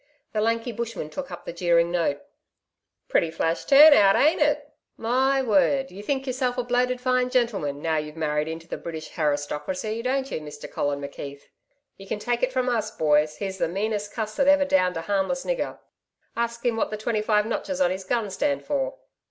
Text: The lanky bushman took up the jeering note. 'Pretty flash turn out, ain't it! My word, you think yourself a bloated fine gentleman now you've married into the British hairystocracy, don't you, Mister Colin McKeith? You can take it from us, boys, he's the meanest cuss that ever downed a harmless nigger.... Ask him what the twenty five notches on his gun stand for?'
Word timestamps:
The 0.33 0.41
lanky 0.41 0.71
bushman 0.71 1.11
took 1.11 1.29
up 1.29 1.45
the 1.45 1.53
jeering 1.53 1.91
note. 1.91 2.23
'Pretty 3.07 3.29
flash 3.29 3.65
turn 3.65 3.93
out, 3.93 4.15
ain't 4.15 4.41
it! 4.41 4.73
My 4.97 5.43
word, 5.43 5.91
you 5.91 6.01
think 6.01 6.25
yourself 6.25 6.57
a 6.57 6.63
bloated 6.63 6.99
fine 6.99 7.29
gentleman 7.29 7.83
now 7.83 7.97
you've 7.97 8.15
married 8.17 8.47
into 8.47 8.67
the 8.67 8.79
British 8.79 9.11
hairystocracy, 9.11 10.01
don't 10.03 10.31
you, 10.31 10.41
Mister 10.41 10.67
Colin 10.67 11.01
McKeith? 11.01 11.43
You 11.97 12.07
can 12.07 12.17
take 12.17 12.41
it 12.41 12.51
from 12.51 12.67
us, 12.67 12.89
boys, 12.89 13.37
he's 13.37 13.59
the 13.59 13.67
meanest 13.69 14.11
cuss 14.11 14.35
that 14.37 14.47
ever 14.47 14.65
downed 14.65 14.97
a 14.97 15.01
harmless 15.01 15.45
nigger.... 15.45 15.77
Ask 16.35 16.65
him 16.65 16.77
what 16.77 16.89
the 16.89 16.97
twenty 16.97 17.21
five 17.21 17.45
notches 17.45 17.79
on 17.79 17.91
his 17.91 18.03
gun 18.03 18.31
stand 18.31 18.65
for?' 18.65 18.95